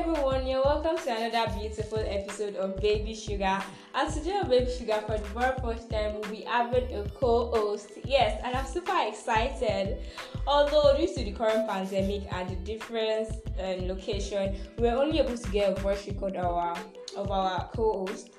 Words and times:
everyone, 0.00 0.46
you're 0.46 0.62
welcome 0.62 0.96
to 0.96 1.14
another 1.14 1.52
beautiful 1.58 1.98
episode 1.98 2.56
of 2.56 2.74
Baby 2.80 3.14
Sugar. 3.14 3.62
And 3.94 4.10
today 4.10 4.38
on 4.42 4.48
Baby 4.48 4.70
Sugar, 4.70 4.98
for 5.06 5.18
the 5.18 5.24
very 5.38 5.54
first 5.60 5.90
time, 5.90 6.14
we'll 6.14 6.30
be 6.30 6.40
having 6.40 6.94
a 6.94 7.06
co-host. 7.10 7.90
Yes, 8.06 8.40
and 8.42 8.56
I'm 8.56 8.64
super 8.64 8.96
excited. 9.06 9.98
Although 10.46 10.96
due 10.96 11.06
to 11.06 11.24
the 11.24 11.32
current 11.32 11.68
pandemic 11.68 12.22
and 12.32 12.48
the 12.48 12.56
difference 12.64 13.28
in 13.58 13.88
location, 13.88 14.56
we're 14.78 14.96
only 14.96 15.18
able 15.18 15.36
to 15.36 15.50
get 15.50 15.76
a 15.76 15.80
voice 15.82 16.08
record 16.08 16.36
of 16.36 16.46
our 16.46 16.76
of 17.18 17.30
our 17.30 17.68
co-host. 17.76 18.30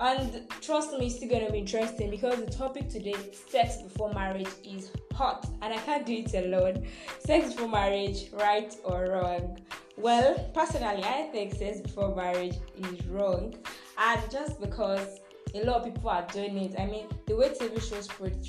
And 0.00 0.50
trust 0.62 0.98
me, 0.98 1.08
it's 1.08 1.16
still 1.16 1.28
gonna 1.28 1.52
be 1.52 1.58
interesting 1.58 2.08
because 2.08 2.42
the 2.42 2.50
topic 2.50 2.88
today, 2.88 3.16
sex 3.50 3.82
before 3.82 4.14
marriage, 4.14 4.48
is 4.64 4.90
hot, 5.12 5.46
and 5.60 5.74
I 5.74 5.78
can't 5.78 6.06
do 6.06 6.14
it 6.14 6.32
alone. 6.32 6.86
Sex 7.18 7.52
before 7.52 7.68
marriage, 7.68 8.30
right 8.32 8.74
or 8.82 9.10
wrong? 9.10 9.58
Well, 9.96 10.50
personally, 10.54 11.04
I 11.04 11.28
think 11.30 11.54
sex 11.54 11.80
before 11.80 12.14
marriage 12.14 12.56
is 12.78 13.06
wrong, 13.06 13.54
and 13.98 14.30
just 14.30 14.60
because 14.60 15.20
a 15.54 15.64
lot 15.64 15.76
of 15.76 15.84
people 15.84 16.08
are 16.08 16.26
doing 16.32 16.56
it. 16.56 16.80
I 16.80 16.86
mean, 16.86 17.06
the 17.26 17.36
way 17.36 17.50
TV 17.50 17.80
shows 17.80 18.08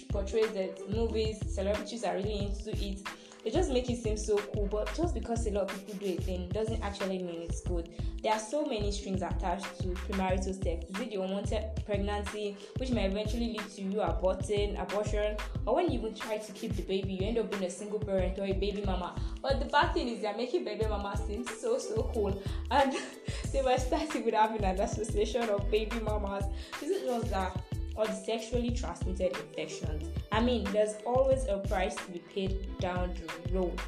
portray 0.09 0.41
it, 0.41 0.89
movies, 0.89 1.39
celebrities 1.53 2.03
are 2.05 2.15
really 2.15 2.45
into 2.45 2.71
it 2.71 3.05
they 3.43 3.51
just 3.51 3.71
make 3.71 3.89
it 3.89 4.01
seem 4.01 4.17
so 4.17 4.37
cool. 4.53 4.67
But 4.67 4.93
just 4.95 5.13
because 5.13 5.45
a 5.47 5.51
lot 5.51 5.71
of 5.71 5.87
people 5.87 6.07
do 6.07 6.13
a 6.13 6.21
thing 6.21 6.49
doesn't 6.49 6.81
actually 6.81 7.19
mean 7.19 7.41
it's 7.41 7.61
good. 7.61 7.89
There 8.21 8.31
are 8.31 8.39
so 8.39 8.65
many 8.65 8.91
strings 8.91 9.21
attached 9.21 9.79
to 9.81 9.87
premarital 9.89 10.63
sex. 10.63 10.85
Is 10.89 11.01
it 11.01 11.11
the 11.11 11.21
unwanted 11.21 11.63
pregnancy, 11.85 12.55
which 12.77 12.91
may 12.91 13.05
eventually 13.05 13.47
lead 13.47 13.69
to 13.75 13.81
you 13.81 13.99
aborting, 13.99 14.81
abortion, 14.81 15.35
or 15.65 15.75
when 15.75 15.91
you 15.91 15.99
even 15.99 16.15
try 16.15 16.37
to 16.37 16.51
keep 16.53 16.75
the 16.75 16.83
baby, 16.83 17.13
you 17.13 17.27
end 17.27 17.37
up 17.37 17.51
being 17.51 17.63
a 17.63 17.69
single 17.69 17.99
parent 17.99 18.39
or 18.39 18.45
a 18.45 18.53
baby 18.53 18.81
mama. 18.85 19.15
But 19.41 19.59
the 19.59 19.65
bad 19.65 19.93
thing 19.93 20.07
is 20.07 20.21
they're 20.21 20.37
making 20.37 20.63
baby 20.63 20.85
mama 20.87 21.19
seem 21.27 21.45
so 21.45 21.77
so 21.77 22.09
cool, 22.13 22.41
and 22.71 22.95
they 23.51 23.61
were 23.61 23.77
starting 23.77 24.23
with 24.23 24.33
having 24.33 24.63
an 24.63 24.79
association 24.79 25.49
of 25.49 25.69
baby 25.69 25.99
mamas. 25.99 26.45
Is 26.81 26.91
it 26.91 27.05
just 27.05 27.29
that? 27.31 27.57
Or 27.95 28.05
sexually 28.07 28.71
transmitted 28.71 29.35
infections. 29.37 30.09
I 30.31 30.41
mean, 30.41 30.63
there's 30.71 30.95
always 31.05 31.45
a 31.47 31.57
price 31.59 31.95
to 31.95 32.11
be 32.11 32.19
paid 32.19 32.77
down 32.79 33.13
the 33.13 33.53
road. 33.53 33.79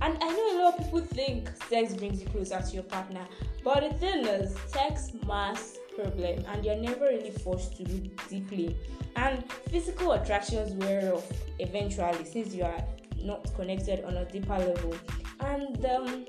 And 0.00 0.18
I 0.20 0.28
know 0.28 0.52
a 0.52 0.64
lot 0.64 0.78
of 0.78 0.84
people 0.84 1.00
think 1.00 1.48
sex 1.68 1.94
brings 1.94 2.20
you 2.20 2.28
closer 2.28 2.60
to 2.60 2.74
your 2.74 2.82
partner, 2.82 3.24
but 3.62 3.82
the 3.82 3.94
thing 3.98 4.26
is, 4.26 4.56
sex 4.66 5.12
masks 5.26 5.78
problem 5.94 6.44
and 6.48 6.64
you're 6.64 6.76
never 6.76 7.04
really 7.04 7.30
forced 7.30 7.76
to 7.76 7.84
look 7.84 8.28
deeply. 8.28 8.76
And 9.16 9.44
physical 9.70 10.12
attractions 10.12 10.72
wear 10.72 11.14
off 11.14 11.30
eventually 11.58 12.24
since 12.24 12.54
you 12.54 12.64
are 12.64 12.82
not 13.22 13.54
connected 13.54 14.04
on 14.04 14.16
a 14.16 14.24
deeper 14.24 14.58
level. 14.58 14.94
And 15.40 15.84
um, 15.86 16.26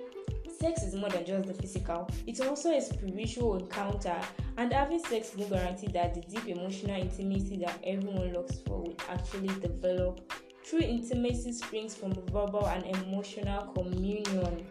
sex 0.63 0.81
is 0.83 0.95
more 0.95 1.09
than 1.09 1.25
just 1.25 1.45
the 1.45 1.53
physical, 1.53 2.09
it's 2.25 2.39
also 2.39 2.73
a 2.73 2.79
spiritual 2.79 3.57
encounter, 3.57 4.17
and 4.57 4.71
having 4.71 5.03
sex 5.03 5.33
no 5.37 5.45
guarantee 5.47 5.87
that 5.87 6.13
the 6.13 6.21
deep 6.21 6.47
emotional 6.47 7.01
intimacy 7.01 7.57
that 7.57 7.77
everyone 7.83 8.31
looks 8.31 8.59
for 8.65 8.81
will 8.81 8.95
actually 9.09 9.49
develop. 9.59 10.31
True 10.63 10.79
intimacy 10.79 11.51
springs 11.51 11.95
from 11.95 12.13
verbal 12.31 12.65
and 12.67 12.85
emotional 12.85 13.73
communion. 13.73 14.65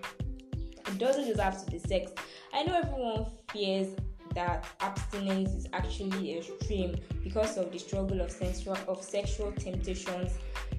It 0.87 0.97
doesn't 0.99 1.27
just 1.27 1.39
have 1.39 1.63
to 1.63 1.71
be 1.71 1.79
sex. 1.79 2.11
I 2.55 2.63
know 2.63 2.81
everyone 2.83 3.27
fears 3.53 3.95
that 4.35 4.65
abstinence 4.81 5.51
is 5.51 5.67
actually 5.75 6.39
extreme 6.39 6.97
because 7.23 7.59
of 7.59 7.71
the 7.71 7.79
struggle 7.79 8.23
of 8.23 8.31
sensual 8.31 8.79
of 8.89 9.03
sexual 9.03 9.53
temptations 9.53 10.33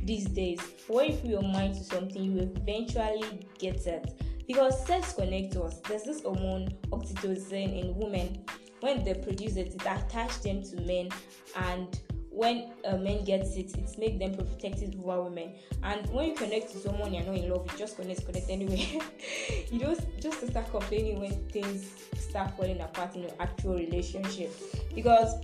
these 0.06 0.26
days. 0.26 0.60
But 0.88 1.06
if 1.06 1.24
you 1.24 1.34
your 1.34 1.44
mind 1.44 1.76
to 1.76 1.84
something, 1.84 2.24
you 2.24 2.52
eventually 2.56 3.48
get 3.60 3.86
it 3.86 4.12
because 4.48 4.86
sex 4.86 5.14
connects 5.14 5.56
us. 5.58 5.80
There's 5.88 6.04
this 6.04 6.22
hormone 6.24 6.70
oxytocin 6.92 7.82
in 7.82 7.96
women. 7.96 8.44
When 8.82 9.04
they 9.04 9.14
produce 9.14 9.56
it, 9.56 9.76
it 9.76 9.82
attaches 9.82 10.40
them 10.40 10.62
to 10.64 10.82
men, 10.82 11.10
and 11.56 12.00
when 12.34 12.72
a 12.84 12.98
man 12.98 13.24
gets 13.24 13.56
it, 13.56 13.78
it 13.78 13.98
makes 13.98 14.18
them 14.18 14.34
protective 14.34 14.96
over 15.00 15.24
women. 15.24 15.54
And 15.84 16.10
when 16.10 16.30
you 16.30 16.36
connect 16.36 16.72
to 16.72 16.80
someone 16.80 17.14
you're 17.14 17.24
not 17.24 17.36
in 17.36 17.50
love, 17.50 17.72
you 17.72 17.78
just 17.78 17.96
connect, 17.96 18.26
connect 18.26 18.50
anyway. 18.50 19.00
you 19.72 19.80
don't 19.80 20.20
just 20.20 20.46
start 20.48 20.70
complaining 20.72 21.20
when 21.20 21.48
things 21.50 21.92
start 22.18 22.58
falling 22.58 22.82
apart 22.82 23.16
in 23.16 23.22
your 23.22 23.32
actual 23.40 23.76
relationship 23.76 24.52
because 24.96 25.36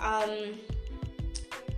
um 0.00 0.54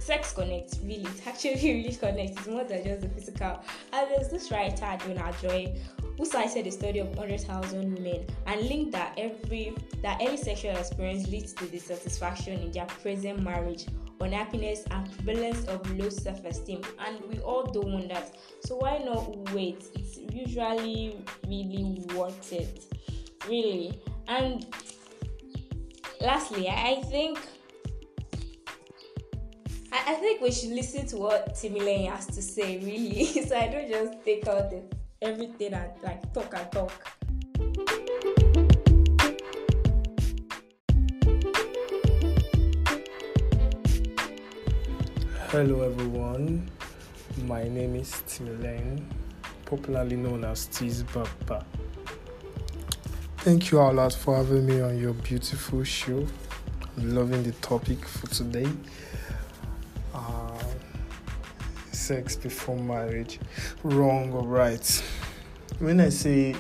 sex 0.09 0.33
connects 0.33 0.79
really. 0.83 1.03
It 1.03 1.27
actually 1.27 1.57
really 1.63 1.95
connects. 1.95 2.39
It's 2.39 2.47
more 2.47 2.65
than 2.65 2.83
just 2.83 3.03
the 3.03 3.11
physical. 3.11 3.63
And 3.93 4.11
there's 4.11 4.31
this 4.31 4.51
writer 4.51 4.97
Jonah 5.05 5.35
Joy 5.43 5.77
who 6.17 6.25
cited 6.25 6.67
a 6.67 6.71
study 6.71 7.01
of 7.01 7.09
100,000 7.09 7.95
women 7.95 8.25
and 8.47 8.61
linked 8.63 8.93
that 8.93 9.13
every 9.19 9.75
that 10.03 10.19
any 10.23 10.39
sexual 10.39 10.75
experience 10.77 11.29
leads 11.29 11.53
to 11.53 11.67
dissatisfaction 11.67 12.59
in 12.63 12.73
their 12.73 12.87
present 12.87 13.43
marriage 13.43 13.85
unhappiness 14.23 14.85
and 14.91 15.13
prevalence 15.13 15.65
of 15.67 15.79
low 15.99 16.09
self-esteem. 16.09 16.81
And 17.07 17.21
we 17.31 17.41
all 17.41 17.65
don't 17.65 17.93
want 17.93 18.09
that 18.09 18.35
so 18.61 18.77
why 18.77 18.99
not 19.05 19.53
wait? 19.53 19.85
It's 19.95 20.17
usually 20.33 21.19
really 21.47 22.03
worth 22.15 22.51
it. 22.55 22.87
Really. 23.47 24.01
And 24.27 24.67
lastly 26.21 26.69
i 26.69 27.01
think 27.03 27.39
I, 29.91 30.13
I 30.13 30.15
think 30.15 30.43
we 30.43 30.53
should 30.53 30.71
listen 30.71 31.07
to 31.07 31.17
what 31.17 31.55
Timileyin 31.55 32.11
has 32.11 32.27
to 32.27 32.43
say, 32.43 32.79
really, 32.79 33.25
so 33.47 33.57
I 33.57 33.69
don't 33.69 33.89
just 33.89 34.25
take 34.25 34.47
out 34.47 34.71
the, 34.71 34.83
everything 35.23 35.73
and 35.73 35.91
like 36.03 36.33
talk 36.35 36.55
and 36.55 36.71
talk. 36.71 36.93
Hello, 45.51 45.81
everyone. 45.83 46.71
My 47.45 47.63
name 47.63 47.97
is 47.97 48.11
Timileyin, 48.27 49.03
popularly 49.65 50.17
known 50.17 50.45
as 50.45 50.67
Tiz 50.67 51.03
Baba. 51.03 51.65
Thank 53.39 53.71
you 53.71 53.81
all 53.81 53.93
a 53.93 53.95
lot 53.95 54.13
for 54.13 54.37
having 54.37 54.67
me 54.67 54.83
on 54.83 54.99
your 54.99 55.15
beautiful 55.15 55.83
show. 55.85 56.27
I'm 56.99 57.15
loving 57.15 57.43
the 57.43 57.53
topic 57.53 58.05
for 58.05 58.27
today 58.27 58.69
sex 62.09 62.37
before 62.37 62.75
marriage, 62.75 63.39
wrong 63.83 64.33
or 64.33 64.43
right. 64.43 65.05
When 65.79 66.01
I 66.01 66.09
say 66.09 66.57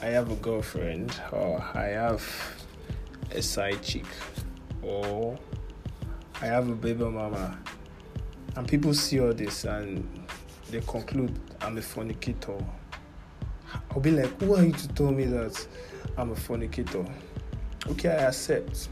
I 0.00 0.06
have 0.06 0.30
a 0.30 0.36
girlfriend 0.36 1.12
or 1.32 1.62
I 1.74 1.88
have 1.88 2.24
a 3.30 3.42
side 3.42 3.82
chick 3.82 4.06
or 4.80 5.38
I 6.40 6.46
have 6.46 6.70
a 6.70 6.74
baby 6.74 7.04
mama, 7.04 7.58
and 8.56 8.66
people 8.66 8.94
see 8.94 9.20
all 9.20 9.34
this 9.34 9.64
and 9.64 10.08
they 10.70 10.80
conclude 10.80 11.38
I'm 11.60 11.76
a 11.76 11.82
fornicator, 11.82 12.56
I'll 13.90 14.00
be 14.00 14.12
like, 14.12 14.40
who 14.40 14.56
are 14.56 14.64
you 14.64 14.72
to 14.72 14.88
tell 14.88 15.12
me 15.12 15.26
that 15.26 15.66
I'm 16.16 16.30
a 16.30 16.36
fornicator? 16.36 17.04
Okay, 17.86 18.08
I 18.08 18.28
accept. 18.28 18.88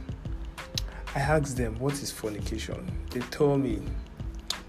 I 1.15 1.21
ask 1.21 1.57
them, 1.57 1.79
what 1.79 1.95
is 1.95 2.13
fornication? 2.13 2.87
They 3.11 3.21
tell 3.21 3.57
me 3.57 3.81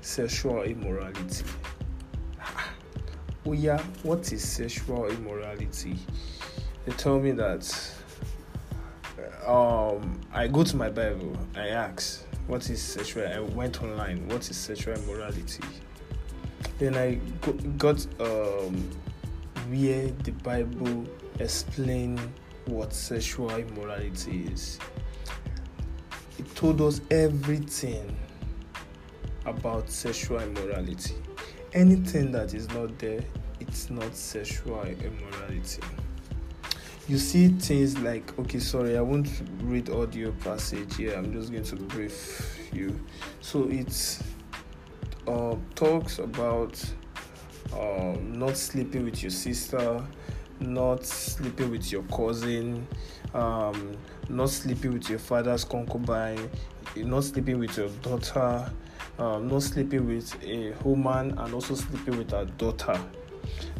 sexual 0.02 0.64
immorality. 0.64 1.46
Oh 3.46 3.54
yeah, 3.54 3.82
what 4.04 4.32
is 4.32 4.48
sexual 4.48 5.08
immorality? 5.08 5.98
They 6.86 6.92
tell 6.94 7.20
me 7.20 7.32
that 7.32 7.92
um, 9.46 10.20
I 10.34 10.48
go 10.48 10.64
to 10.64 10.76
my 10.76 10.90
Bible, 10.90 11.36
I 11.56 11.70
ask, 11.70 12.26
what 12.48 12.70
is 12.70 12.82
sexual? 12.82 13.28
I 13.28 13.40
went 13.40 13.82
online, 13.82 14.28
what 14.28 14.50
is 14.50 14.58
sexual 14.58 14.96
immorality? 14.96 15.64
Then 16.78 16.96
I 16.96 17.16
got 17.78 18.06
um, 18.20 18.90
where 19.70 20.08
the 20.08 20.32
Bible 20.44 21.06
explain 21.40 22.20
what 22.66 22.94
sexual 22.94 23.52
immorality 23.52 24.48
is. 24.52 24.80
It 26.38 26.56
told 26.56 26.82
us 26.82 27.02
everything 27.12 28.16
about 29.50 29.90
sexual 29.90 30.40
immorality. 30.40 31.16
Anything 31.74 32.32
that 32.32 32.54
is 32.54 32.70
not 32.70 32.98
there, 33.00 33.24
it's 33.60 33.90
not 33.90 34.16
sexual 34.16 34.82
immorality. 34.84 35.82
You 37.08 37.18
see 37.18 37.50
things 37.50 37.98
like, 38.00 38.38
okay, 38.38 38.60
sorry, 38.60 38.96
I 38.96 39.02
won't 39.02 39.28
read 39.62 39.90
audio 39.90 40.32
passage 40.32 40.96
here. 40.96 41.16
I'm 41.16 41.34
just 41.34 41.52
going 41.52 41.64
to 41.64 41.76
brief 41.76 42.70
you. 42.72 43.04
So 43.42 43.68
it 43.70 44.20
uh, 45.28 45.56
talks 45.74 46.20
about 46.20 46.80
um, 47.74 48.38
not 48.38 48.56
sleeping 48.56 49.06
with 49.06 49.24
your 49.24 49.32
sister, 49.32 50.06
not 50.60 51.06
sleeping 51.06 51.72
with 51.72 51.92
your 51.92 52.04
cousin, 52.04 52.88
um, 53.34 53.98
not 54.28 54.50
sleeping 54.50 54.94
with 54.94 55.10
your 55.10 55.20
father's 55.20 55.64
concubine, 55.64 56.50
not 56.96 57.24
sleeping 57.24 57.58
with 57.58 57.76
your 57.78 57.90
daughter, 58.04 58.72
um, 59.20 59.48
not 59.48 59.64
sleeping 59.64 60.08
with 60.08 60.36
a 60.44 60.74
woman 60.84 61.38
and 61.38 61.54
also 61.54 61.76
sleeping 61.76 62.18
with 62.18 62.32
her 62.32 62.46
daughter. 62.46 63.00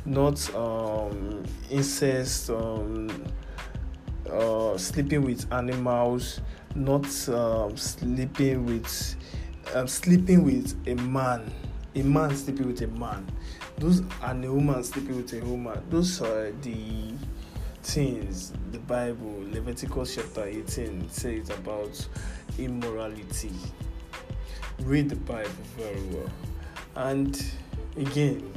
not 0.06 0.54
um, 0.56 1.44
incest, 1.70 2.50
um, 2.50 3.10
uh, 4.32 4.78
sleeping 4.78 5.24
with 5.24 5.52
animals, 5.54 6.42
not 6.76 7.06
um, 7.30 7.76
sleeping 7.78 8.66
with 8.66 9.16
um, 9.76 9.88
sleeping 9.88 10.44
with 10.44 10.76
a 10.88 10.96
man, 10.96 11.52
a 11.96 12.02
man 12.02 12.36
sleeping 12.36 12.68
with 12.68 12.82
a 12.82 12.88
man. 12.88 13.26
Those 13.78 14.02
and 14.24 14.44
a 14.44 14.52
woman 14.52 14.84
sleeping 14.84 15.18
with 15.18 15.34
a 15.34 15.46
woman. 15.46 15.82
Those 15.90 16.22
are 16.22 16.52
the 16.52 17.14
things 17.84 18.52
the 18.72 18.80
Bible, 18.80 19.44
Leviticus 19.52 20.16
chapter 20.16 20.46
18, 20.46 21.10
says 21.10 21.50
about 21.50 22.08
immorality. 22.58 23.52
Read 24.82 25.10
the 25.10 25.16
Bible 25.16 25.50
very 25.78 26.02
well. 26.14 26.30
And 26.96 27.44
again, 27.96 28.52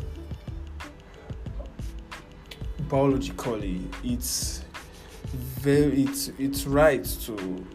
biologically, 2.89 3.81
it's 4.05 4.65
very 5.33 6.03
it's 6.03 6.29
it's 6.39 6.67
right 6.67 7.05
to 7.05 7.67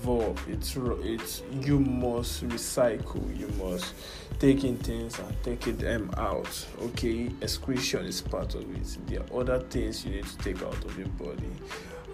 revolve. 0.00 0.42
It's 0.48 0.76
it's 0.76 1.42
you 1.62 1.78
must 1.78 2.46
recycle. 2.48 3.38
You 3.38 3.48
must 3.62 3.94
take 4.38 4.64
in 4.64 4.76
things 4.78 5.18
and 5.18 5.42
taking 5.42 5.76
them 5.76 6.10
out. 6.16 6.66
Okay, 6.82 7.30
excretion 7.40 8.04
is 8.06 8.20
part 8.20 8.54
of 8.54 8.62
it. 8.62 8.96
There 9.06 9.20
are 9.20 9.40
other 9.40 9.60
things 9.60 10.04
you 10.04 10.12
need 10.12 10.26
to 10.26 10.38
take 10.38 10.62
out 10.62 10.84
of 10.84 10.98
your 10.98 11.08
body. 11.08 11.50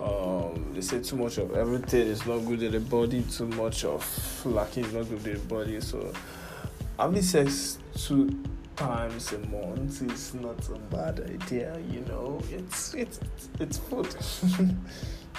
Um, 0.00 0.72
they 0.74 0.80
say 0.80 1.00
too 1.00 1.16
much 1.16 1.38
of 1.38 1.54
everything 1.54 2.02
is 2.06 2.26
not 2.26 2.38
good 2.40 2.62
in 2.62 2.72
the 2.72 2.80
body. 2.80 3.22
Too 3.22 3.46
much 3.46 3.84
of 3.84 4.42
lacking 4.44 4.84
is 4.84 4.92
not 4.92 5.08
good 5.08 5.26
in 5.26 5.34
the 5.34 5.40
body. 5.40 5.80
So 5.80 6.12
having 6.98 7.22
sex 7.22 7.78
two 7.94 8.42
times 8.76 9.32
a 9.32 9.38
month 9.48 10.02
is 10.02 10.34
not 10.34 10.68
a 10.68 10.78
bad 10.94 11.20
idea. 11.20 11.78
You 11.90 12.00
know, 12.00 12.40
it's 12.50 12.94
it's 12.94 13.20
it's 13.58 13.78
food. 13.78 14.14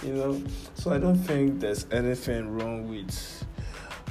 you 0.04 0.14
know, 0.14 0.42
so 0.76 0.92
I 0.92 0.98
don't 0.98 1.18
think 1.18 1.60
there's 1.60 1.86
anything 1.92 2.58
wrong 2.58 2.90
with 2.90 3.46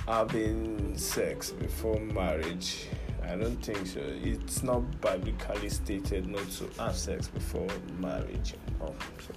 having 0.07 0.97
sex 0.97 1.51
before 1.51 1.99
marriage. 2.01 2.87
I 3.25 3.35
don't 3.35 3.57
think 3.57 3.87
so. 3.87 4.01
It's 4.05 4.63
not 4.63 5.01
biblically 5.01 5.69
stated 5.69 6.29
not 6.29 6.49
to 6.53 6.83
have 6.83 6.95
sex 6.95 7.27
before 7.27 7.67
marriage. 7.99 8.55
so, 8.79 9.35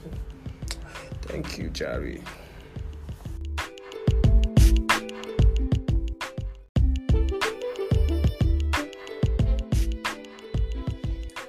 thank 1.24 1.58
you, 1.58 1.70
Jerry. 1.70 2.22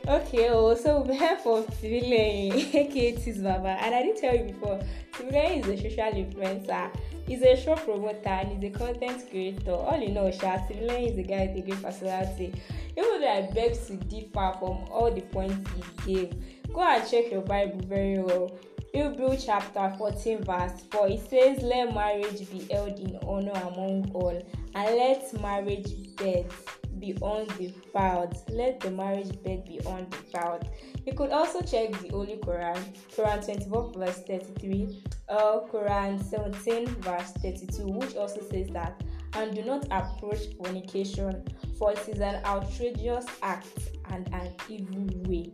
Okay, 0.07 0.49
oh, 0.51 0.75
so 0.75 1.01
we 1.09 1.17
have 1.17 1.41
for 1.43 1.63
Timileyin, 1.63 2.75
aka 2.75 3.13
Tis 3.17 3.39
Baba, 3.39 3.77
and 3.81 3.95
I 3.95 4.03
didn't 4.03 4.21
tell 4.21 4.37
you 4.37 4.53
before, 4.53 4.81
Timileyin 5.13 5.61
is 5.61 5.69
a 5.69 5.89
social 5.89 6.13
influencer 6.13 6.91
He's 7.31 7.43
a 7.43 7.57
show 7.57 7.77
promoter 7.77 8.29
and 8.29 8.61
he's 8.61 8.75
a 8.75 8.77
content 8.77 9.31
creator. 9.31 9.71
All 9.71 9.97
you 10.01 10.09
know, 10.09 10.33
Sha 10.33 10.59
Timileyin 10.67 11.13
is 11.13 11.19
a 11.19 11.23
guy 11.23 11.47
with 11.47 11.65
a 11.65 11.69
great 11.69 11.81
personality. 11.81 12.53
Even 12.99 13.21
though 13.21 13.31
I 13.31 13.43
beg 13.55 13.75
to 13.87 13.95
differ 13.95 14.53
from 14.59 14.79
all 14.91 15.13
the 15.15 15.21
points 15.21 15.71
he 16.05 16.15
gave, 16.15 16.35
go 16.73 16.81
and 16.81 17.09
check 17.09 17.31
your 17.31 17.43
Bible 17.43 17.83
very 17.87 18.19
well. 18.19 18.51
Hebrew 18.93 19.37
chapter 19.37 19.95
14, 19.99 20.45
verse 20.45 20.83
4, 20.91 21.09
it 21.09 21.31
says, 21.31 21.63
Let 21.63 21.95
marriage 21.95 22.51
be 22.51 22.67
held 22.73 22.99
in 22.99 23.17
honor 23.23 23.53
among 23.53 24.11
all, 24.13 24.43
and 24.75 24.97
let 24.97 25.41
marriage 25.41 26.17
beds 26.17 26.55
be 26.99 27.17
undefiled. 27.23 28.37
Let 28.51 28.81
the 28.81 28.91
marriage 28.91 29.31
bed 29.43 29.65
be 29.65 29.81
undefiled. 29.87 30.69
You 31.07 31.15
could 31.15 31.31
also 31.31 31.61
check 31.61 31.93
the 32.01 32.09
Holy 32.09 32.37
Quran, 32.39 32.79
Quran 33.15 33.45
24 33.45 33.93
verse 33.97 34.23
33, 34.27 35.03
or 35.29 35.69
Quran 35.69 36.23
17 36.23 36.87
verse 36.87 37.31
32, 37.43 37.87
which 37.87 38.17
also 38.17 38.41
says 38.51 38.69
that, 38.71 39.01
and 39.35 39.55
do 39.55 39.63
not 39.63 39.87
approach 39.91 40.41
fornication, 40.57 41.45
for 41.79 41.93
it 41.93 42.09
is 42.09 42.21
an 42.21 42.45
outrageous 42.45 43.27
act 43.43 43.91
and 44.11 44.29
an 44.35 44.53
evil 44.69 45.07
way. 45.29 45.53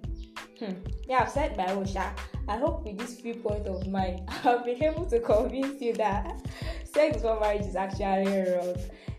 Hmm. 0.59 0.73
Yeah, 1.07 1.23
I've 1.23 1.31
said 1.31 1.57
my 1.57 1.67
Osha. 1.67 2.17
I 2.49 2.57
hope 2.57 2.85
with 2.85 2.97
this 2.97 3.21
points 3.43 3.69
of 3.69 3.87
mine, 3.89 4.25
I've 4.45 4.65
been 4.65 4.83
able 4.83 5.05
to 5.07 5.21
convince 5.21 5.83
you 5.83 5.93
that 5.95 6.41
sex 6.85 7.17
before 7.17 7.41
marriage 7.41 7.67
is 7.67 7.77
actually 7.77 8.53
wrong. 8.53 8.77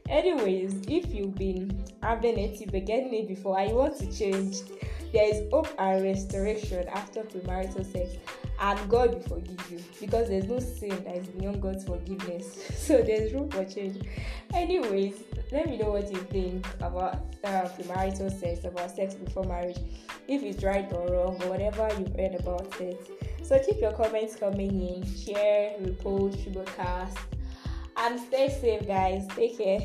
Anyways, 0.09 0.81
if 0.87 1.13
you've 1.13 1.35
been 1.35 1.83
having 2.01 2.39
it, 2.39 2.59
you've 2.59 2.71
been 2.71 2.85
getting 2.85 3.13
it 3.13 3.27
before, 3.27 3.59
and 3.59 3.69
you 3.69 3.75
want 3.75 3.99
to 3.99 4.11
change, 4.11 4.61
there 5.13 5.29
is 5.29 5.43
hope 5.51 5.67
and 5.77 6.01
restoration 6.03 6.87
after 6.87 7.21
premarital 7.23 7.85
sex, 7.91 8.15
and 8.59 8.89
God 8.89 9.13
will 9.13 9.21
forgive 9.21 9.71
you 9.71 9.79
because 9.99 10.29
there's 10.29 10.45
no 10.45 10.59
sin 10.59 11.03
that 11.03 11.17
is 11.17 11.27
beyond 11.27 11.61
God's 11.61 11.83
forgiveness. 11.83 12.57
So 12.87 13.01
there's 13.01 13.33
room 13.33 13.49
for 13.49 13.65
change. 13.65 14.01
Anyways, 14.53 15.15
let 15.51 15.67
me 15.67 15.77
know 15.77 15.91
what 15.91 16.09
you 16.09 16.17
think 16.17 16.65
about 16.79 17.15
uh, 17.43 17.67
premarital 17.69 18.31
sex, 18.39 18.63
about 18.63 18.91
sex 18.91 19.13
before 19.13 19.43
marriage, 19.43 19.77
if 20.27 20.41
it's 20.41 20.63
right 20.63 20.91
or 20.93 21.07
wrong, 21.11 21.41
or 21.43 21.49
whatever 21.49 21.89
you've 21.99 22.15
read 22.15 22.35
about 22.39 22.79
it. 22.79 22.99
So 23.43 23.59
keep 23.59 23.79
your 23.79 23.93
comments 23.93 24.35
coming 24.35 24.71
in, 24.81 25.15
share, 25.15 25.77
repost, 25.79 26.51
broadcast, 26.53 27.17
and 27.97 28.19
stay 28.19 28.49
safe, 28.49 28.87
guys. 28.87 29.27
Take 29.35 29.57
care. 29.57 29.81